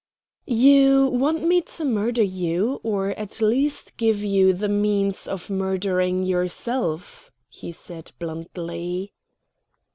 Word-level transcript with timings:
"You 0.47 1.05
want 1.05 1.43
me 1.43 1.61
to 1.61 1.85
murder 1.85 2.23
you, 2.23 2.79
or 2.81 3.09
at 3.09 3.39
least 3.39 3.97
give 3.97 4.23
you 4.23 4.51
the 4.51 4.67
means 4.67 5.27
of 5.27 5.51
murdering 5.51 6.23
yourself?" 6.23 7.29
he 7.49 7.71
said 7.71 8.11
bluntly. 8.17 9.13